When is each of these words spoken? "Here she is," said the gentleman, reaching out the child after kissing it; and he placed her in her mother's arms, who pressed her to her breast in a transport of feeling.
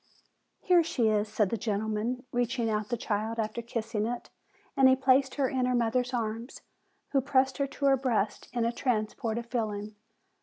"Here 0.61 0.81
she 0.83 1.09
is," 1.09 1.27
said 1.29 1.51
the 1.51 1.57
gentleman, 1.57 2.23
reaching 2.31 2.71
out 2.71 2.89
the 2.89 2.97
child 2.97 3.37
after 3.37 3.61
kissing 3.61 4.07
it; 4.07 4.31
and 4.75 4.89
he 4.89 4.95
placed 4.95 5.35
her 5.35 5.47
in 5.47 5.67
her 5.67 5.75
mother's 5.75 6.11
arms, 6.11 6.61
who 7.11 7.21
pressed 7.21 7.59
her 7.59 7.67
to 7.67 7.85
her 7.85 7.97
breast 7.97 8.49
in 8.51 8.65
a 8.65 8.71
transport 8.71 9.37
of 9.37 9.45
feeling. 9.45 9.93